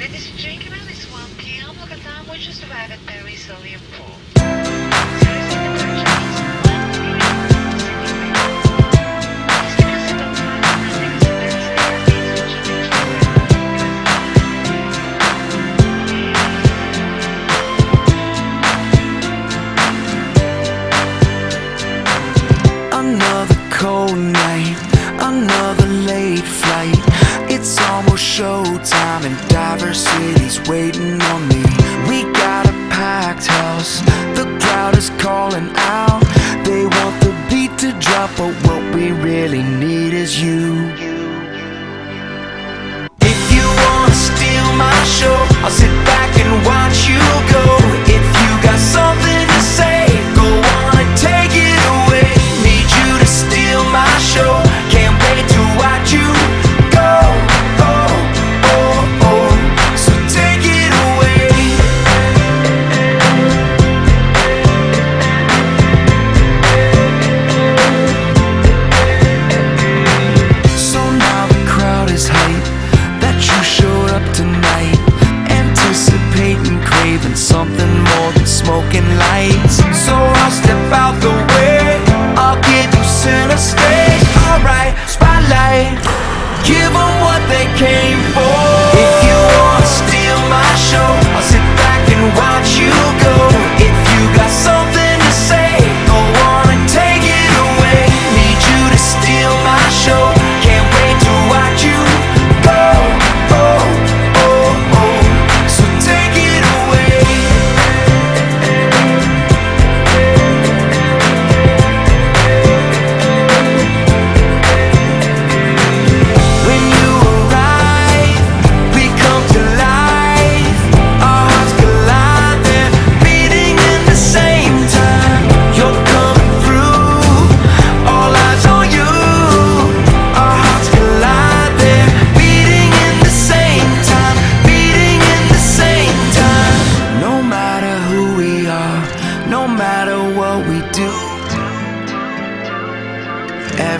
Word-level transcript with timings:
Ladies 0.00 0.30
and 0.30 0.38
gentlemen, 0.38 0.78
this 0.86 1.04
1 1.12 1.22
p.m. 1.36 1.76
Look 1.78 1.90
at 1.90 2.00
time, 2.00 2.26
we 2.30 2.38
just 2.38 2.62
arrived 2.62 2.90
at 2.90 2.98
Paris 3.04 3.50
Oleum 3.50 3.80
Pool. 3.92 4.16
Another 22.90 23.54
cold 23.70 24.16
night, 24.16 24.78
another 25.20 25.86
late 25.86 26.40
flight 26.40 27.19
it's 27.60 27.78
almost 27.78 28.24
showtime 28.24 29.26
and 29.26 29.48
diversity's 29.50 30.66
waiting 30.66 31.20
on 31.20 31.46
me. 31.46 31.62
We 32.08 32.22
got 32.32 32.66
a 32.66 32.72
packed 32.88 33.48
house, 33.48 34.00
the 34.34 34.46
crowd 34.62 34.96
is 34.96 35.10
calling 35.18 35.68
out. 35.74 36.22
They 36.64 36.86
want 36.86 37.20
the 37.20 37.36
beat 37.50 37.76
to 37.80 37.92
drop, 38.00 38.30
but 38.38 38.54
what 38.66 38.94
we 38.94 39.12
really 39.12 39.62
need 39.62 40.14
is 40.14 40.42
you. 40.42 41.09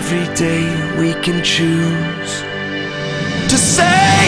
every 0.03 0.35
day 0.35 0.65
we 0.99 1.13
can 1.21 1.43
choose 1.43 2.33
to 3.51 3.57
say 3.57 4.20